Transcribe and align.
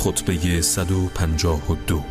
خطبه 0.00 0.60
152 0.60 2.02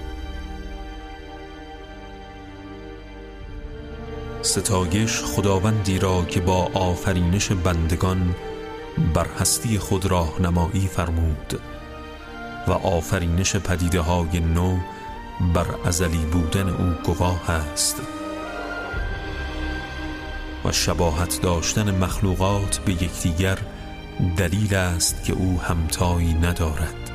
ستایش 4.41 5.21
خداوندی 5.21 5.99
را 5.99 6.25
که 6.25 6.39
با 6.39 6.71
آفرینش 6.73 7.51
بندگان 7.51 8.35
بر 9.13 9.27
هستی 9.39 9.79
خود 9.79 10.05
راهنمایی 10.05 10.87
فرمود 10.87 11.61
و 12.67 12.71
آفرینش 12.71 13.55
پدیده 13.55 14.01
های 14.01 14.39
نو 14.39 14.77
بر 15.53 15.67
ازلی 15.85 16.25
بودن 16.25 16.69
او 16.69 16.93
گواه 17.03 17.51
است 17.51 18.01
و 20.65 20.71
شباهت 20.71 21.41
داشتن 21.41 21.97
مخلوقات 21.97 22.77
به 22.77 22.91
یکدیگر 22.91 23.57
دلیل 24.37 24.75
است 24.75 25.23
که 25.23 25.33
او 25.33 25.61
همتایی 25.61 26.33
ندارد. 26.33 27.08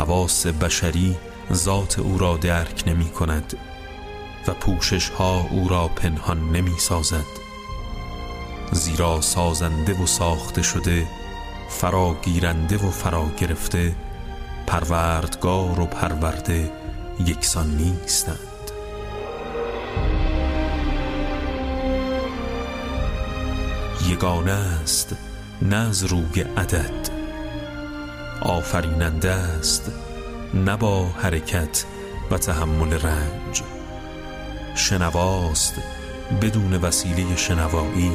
حواس 0.00 0.46
بشری 0.46 1.16
ذات 1.52 1.98
او 1.98 2.18
را 2.18 2.36
درک 2.36 2.84
نمی 2.86 3.08
کند 3.08 3.56
و 4.46 4.52
پوشش 4.52 5.08
ها 5.08 5.46
او 5.50 5.68
را 5.68 5.88
پنهان 5.88 6.50
نمی 6.50 6.78
سازد. 6.78 7.26
زیرا 8.72 9.20
سازنده 9.20 10.02
و 10.02 10.06
ساخته 10.06 10.62
شده 10.62 11.06
فراگیرنده 11.68 12.76
و 12.76 12.90
فرا 12.90 13.26
گرفته 13.38 13.94
پروردگار 14.66 15.80
و 15.80 15.86
پرورده 15.86 16.72
یکسان 17.26 17.76
نیستند. 17.76 18.38
یگانه 24.08 24.52
است 24.52 25.16
نه 25.62 25.76
از 25.76 26.04
روی 26.04 26.40
عدد 26.56 27.09
آفریننده 28.42 29.30
است 29.30 29.92
نه 30.54 30.76
با 30.76 31.06
حرکت 31.06 31.84
و 32.30 32.38
تحمل 32.38 32.92
رنج. 32.92 33.62
شنواست 34.74 35.74
بدون 36.42 36.74
وسیله 36.74 37.36
شنوایی 37.36 38.12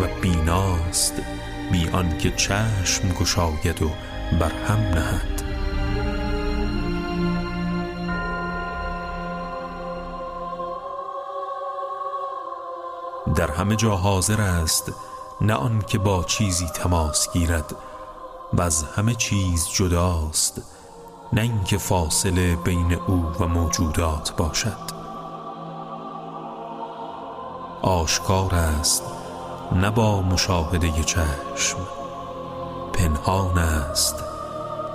و 0.00 0.20
بیناست 0.20 1.14
بی 1.72 1.88
آنکه 1.88 2.30
چشم 2.30 3.08
گشاید 3.20 3.82
و 3.82 3.90
بر 4.40 4.52
هم 4.68 4.78
نهد. 4.78 5.42
در 13.36 13.50
همه 13.50 13.76
جا 13.76 13.96
حاضر 13.96 14.40
است 14.40 14.92
نه 15.40 15.54
آنکه 15.54 15.98
با 15.98 16.24
چیزی 16.24 16.66
تماس 16.66 17.32
گیرد 17.32 17.74
و 18.56 18.62
از 18.62 18.84
همه 18.96 19.14
چیز 19.14 19.68
جداست 19.74 20.62
نه 21.32 21.40
اینکه 21.40 21.78
فاصله 21.78 22.56
بین 22.56 22.92
او 22.92 23.26
و 23.40 23.46
موجودات 23.46 24.36
باشد. 24.36 24.94
آشکار 27.82 28.54
است 28.54 29.02
نه 29.72 29.90
با 29.90 30.22
مشاهده 30.22 31.02
چشم. 31.02 31.78
پنهان 32.92 33.58
است 33.58 34.14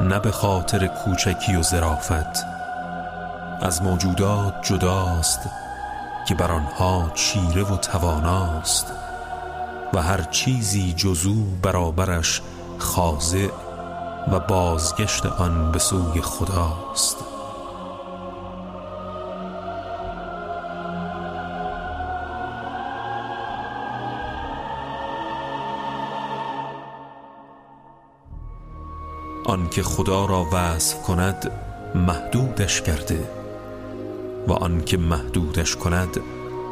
نه 0.02 0.20
به 0.20 0.32
خاطر 0.32 0.88
کوچکی 0.88 1.56
و 1.56 1.64
ظرافت. 1.64 2.46
از 3.62 3.82
موجودات 3.82 4.54
جداست 4.64 5.40
که 6.28 6.36
بر 6.36 6.52
آنها 6.52 7.12
چیره 7.14 7.64
و 7.64 7.78
تواناست 7.78 8.94
و 9.94 10.02
هر 10.02 10.22
چیزی 10.22 10.94
جزو 10.94 11.44
برابرش 11.62 12.42
خاضع 12.80 13.48
و 14.32 14.40
بازگشت 14.40 15.26
آن 15.26 15.72
به 15.72 15.80
سوی 15.80 16.22
خداست. 16.22 17.17
آنکه 29.45 29.84
خدا 29.84 30.26
را 30.26 30.45
وصف 30.54 31.04
کند 31.04 31.52
محدودش 31.95 32.82
کرده 32.82 33.30
و 34.48 34.54
آنکه 34.54 34.98
محدودش 34.98 35.76
کند 35.76 36.20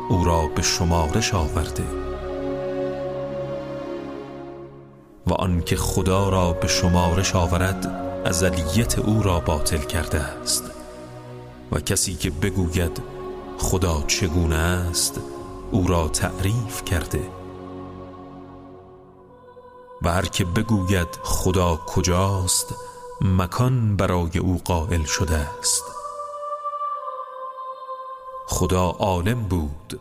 او 0.09 0.25
را 0.25 0.47
به 0.56 0.62
شمارش 0.62 1.34
آورده. 1.34 2.06
و 5.27 5.33
آنکه 5.33 5.75
خدا 5.75 6.29
را 6.29 6.53
به 6.53 6.67
شمارش 6.67 7.35
آورد 7.35 8.07
ازلیت 8.25 8.99
او 8.99 9.23
را 9.23 9.39
باطل 9.39 9.77
کرده 9.77 10.19
است. 10.19 10.63
و 11.71 11.79
کسی 11.79 12.15
که 12.15 12.29
بگوید 12.29 13.01
خدا 13.57 14.03
چگونه 14.07 14.55
است 14.55 15.21
او 15.71 15.87
را 15.87 16.07
تعریف 16.07 16.83
کرده. 16.85 17.29
و 20.01 20.09
هر 20.09 20.25
که 20.25 20.45
بگوید 20.45 21.07
خدا 21.23 21.75
کجاست 21.75 22.75
مکان 23.21 23.95
برای 23.95 24.37
او 24.39 24.61
قائل 24.66 25.03
شده 25.03 25.35
است. 25.59 25.83
خدا 28.47 28.83
عالم 28.83 29.43
بود 29.43 29.99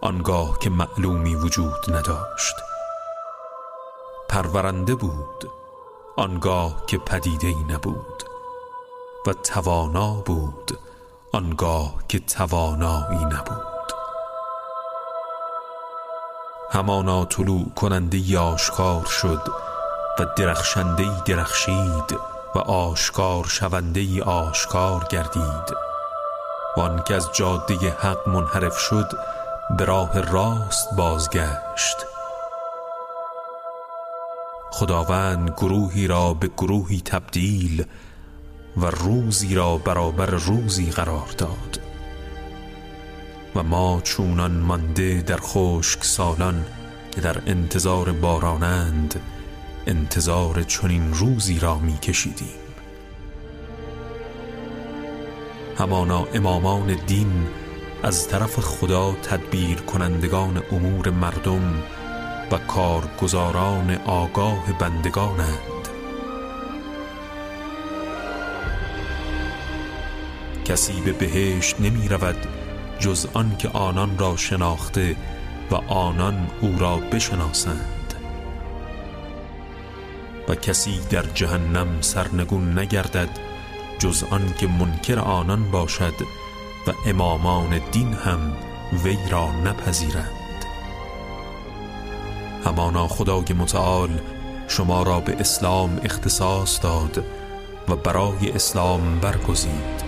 آنگاه 0.00 0.58
که 0.58 0.70
معلومی 0.70 1.34
وجود 1.34 1.90
نداشت. 1.96 2.73
پرورنده 4.34 4.94
بود 4.94 5.50
آنگاه 6.16 6.86
که 6.86 6.98
پدیده 6.98 7.46
ای 7.46 7.64
نبود 7.68 8.22
و 9.26 9.32
توانا 9.32 10.12
بود 10.14 10.78
آنگاه 11.32 11.94
که 12.08 12.18
توانایی 12.18 13.24
نبود. 13.24 13.92
همانا 16.70 17.24
طلوع 17.24 17.64
کننده 17.76 18.38
آشکار 18.38 19.04
شد 19.04 19.42
و 20.18 20.24
درخشنده 20.36 21.22
درخشید 21.26 22.18
و 22.54 22.58
آشکار 22.58 23.44
شونده 23.44 24.22
آشکار 24.22 25.04
گردید. 25.10 25.76
و 26.76 26.80
آنکه 26.80 27.14
از 27.14 27.30
جاده 27.32 27.74
حق 27.74 28.28
منحرف 28.28 28.78
شد 28.78 29.08
به 29.78 29.84
راه 29.84 30.20
راست 30.20 30.88
بازگشت. 30.96 32.13
خداوند 34.74 35.50
گروهی 35.50 36.06
را 36.06 36.34
به 36.34 36.48
گروهی 36.48 37.00
تبدیل 37.00 37.84
و 38.76 38.86
روزی 38.86 39.54
را 39.54 39.78
برابر 39.78 40.26
روزی 40.26 40.90
قرار 40.90 41.28
داد. 41.38 41.80
و 43.54 43.62
ما 43.62 44.00
چونان 44.04 44.52
مانده 44.52 45.22
در 45.22 45.36
خشک 45.36 46.04
سالان 46.04 46.64
که 47.10 47.20
در 47.20 47.42
انتظار 47.46 48.12
بارانند 48.12 49.20
انتظار 49.86 50.62
چنین 50.62 51.14
روزی 51.14 51.58
را 51.58 51.78
می 51.78 51.98
کشیدیم. 51.98 52.58
همانا 55.78 56.26
امامان 56.34 56.96
دین 57.06 57.46
از 58.02 58.28
طرف 58.28 58.60
خدا 58.60 59.12
تدبیر 59.12 59.78
کنندگان 59.78 60.62
امور 60.72 61.10
مردم 61.10 61.82
و 62.52 62.58
کارگزاران 62.58 63.98
آگاه 64.06 64.78
بندگانند. 64.78 65.88
کسی 70.64 71.00
به 71.00 71.12
بهشت 71.12 71.80
نمی 71.80 72.08
رود 72.08 72.46
جز 72.98 73.26
آن 73.34 73.56
که 73.56 73.68
آنان 73.68 74.18
را 74.18 74.36
شناخته 74.36 75.16
و 75.70 75.74
آنان 75.74 76.50
او 76.60 76.76
را 76.78 76.96
بشناسند. 76.96 78.14
و 80.48 80.54
کسی 80.54 81.00
در 81.10 81.22
جهنم 81.22 82.00
سرنگون 82.00 82.78
نگردد 82.78 83.28
جز 83.98 84.24
آن 84.30 84.54
که 84.58 84.66
منکر 84.66 85.18
آنان 85.18 85.70
باشد 85.70 86.14
و 86.86 86.92
امامان 87.06 87.80
دین 87.92 88.12
هم 88.12 88.52
وی 89.04 89.18
را 89.30 89.52
نپذیرند 89.52 90.33
همانا 92.64 93.08
خدای 93.08 93.56
متعال 93.58 94.10
شما 94.68 95.02
را 95.02 95.20
به 95.20 95.36
اسلام 95.40 96.00
اختصاص 96.04 96.80
داد 96.82 97.24
و 97.88 97.96
برای 97.96 98.50
اسلام 98.50 99.20
برگزید. 99.20 100.04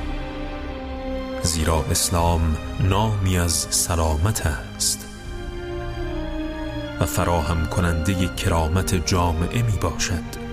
زیرا 1.43 1.85
اسلام 1.91 2.57
نامی 2.81 3.39
از 3.39 3.67
سلامت 3.71 4.47
است 4.47 5.07
و 7.01 7.07
فراهم 7.07 7.67
کننده 7.67 8.29
کرامت 8.29 9.07
جامعه 9.07 9.63
می 9.63 9.79
باشد. 9.81 10.47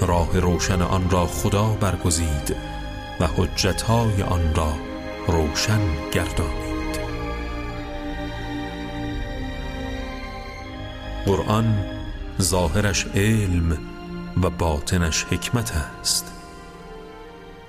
راه 0.00 0.40
روشن 0.40 0.82
آن 0.82 1.10
را 1.10 1.26
خدا 1.26 1.66
برگزید 1.80 2.56
و 3.20 3.26
حجتهای 3.26 4.22
آن 4.22 4.54
را 4.54 4.72
روشن 5.26 5.80
گردانید. 6.12 6.69
قرآن 11.26 11.84
ظاهرش 12.42 13.06
علم 13.06 13.78
و 14.42 14.50
باطنش 14.50 15.24
حکمت 15.24 15.72
است. 16.00 16.32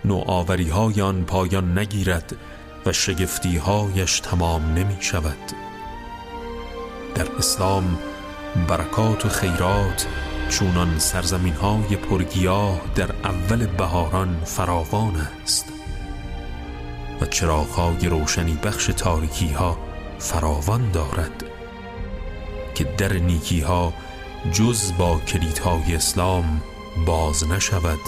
نوآوری 0.06 0.69
های 0.69 1.01
آن 1.01 1.24
پایان 1.24 1.80
نگیرد 1.80 2.36
و 2.86 2.92
شگفتی 2.92 3.57
هایش 3.57 4.19
تمام 4.19 4.74
نمی 4.74 4.98
شود. 5.00 5.51
در 7.15 7.27
اسلام 7.38 8.00
برکات 8.68 9.25
و 9.25 9.30
خیرات 9.30 10.07
چونان 10.50 11.00
سرزمین 11.00 11.53
های 11.53 11.95
پرگیاه 11.95 12.81
در 12.95 13.12
اول 13.24 13.65
بهاران 13.65 14.42
فراوان 14.45 15.15
است 15.44 15.65
و 17.21 17.25
چراغ 17.25 17.69
های 17.69 18.09
روشنی 18.09 18.53
بخش 18.63 18.86
تاریکی 18.86 19.50
ها 19.50 19.77
فراوان 20.19 20.92
دارد. 20.92 21.50
که 22.81 22.88
در 22.98 23.13
نیکی 23.13 23.60
ها 23.60 23.94
جز 24.51 24.94
با 24.98 25.19
کلیدهای 25.28 25.95
اسلام 25.95 26.62
باز 27.06 27.48
نشود 27.48 28.00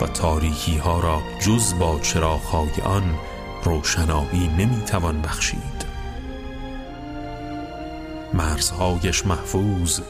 و 0.00 0.06
تاریکی 0.06 0.76
ها 0.76 1.00
را 1.00 1.22
جز 1.40 1.74
با 1.78 1.98
چراغ 2.00 2.40
های 2.40 2.82
آن 2.84 3.14
روشنایی 3.64 4.48
نمی‌توان 4.58 5.22
بخشید. 5.22 5.84
مرزهایش 8.34 9.26
محفوظ 9.26 10.00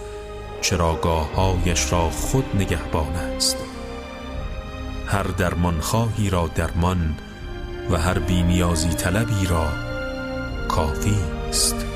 چراگاههایش 0.61 1.93
را 1.93 2.11
خود 2.11 2.45
نگهبان 2.55 3.13
است. 3.13 3.57
هر 5.07 5.23
درمان 5.23 5.81
خواهی 5.81 6.31
را 6.31 6.51
درمان 6.55 7.15
و 7.91 7.97
هر 7.97 8.19
بینیازی 8.19 8.89
طلبی 8.89 9.47
را 9.47 9.67
کافی 10.69 11.17
است. 11.49 11.92